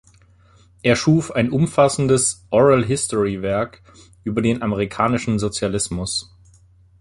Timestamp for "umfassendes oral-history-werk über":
1.51-4.41